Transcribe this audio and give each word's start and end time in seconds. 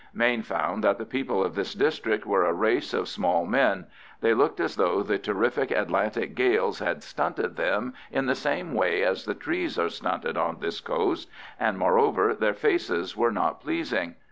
Mayne 0.15 0.41
found 0.41 0.83
that 0.83 0.97
the 0.97 1.05
people 1.05 1.43
of 1.45 1.53
this 1.53 1.75
district 1.75 2.25
were 2.25 2.43
a 2.43 2.53
race 2.53 2.91
of 2.91 3.07
small 3.07 3.45
men; 3.45 3.85
they 4.21 4.33
looked 4.33 4.59
as 4.59 4.75
though 4.75 5.03
the 5.03 5.19
terrific 5.19 5.69
Atlantic 5.69 6.33
gales 6.33 6.79
had 6.79 7.03
stunted 7.03 7.55
them 7.55 7.93
in 8.11 8.25
the 8.25 8.33
same 8.33 8.73
way 8.73 9.03
as 9.03 9.25
the 9.25 9.35
trees 9.35 9.77
are 9.77 9.89
stunted 9.89 10.37
on 10.37 10.57
this 10.59 10.79
coast, 10.81 11.29
and, 11.59 11.77
moreover, 11.77 12.33
their 12.33 12.55
faces 12.55 13.15
were 13.15 13.31
not 13.31 13.61
pleasing. 13.61 14.15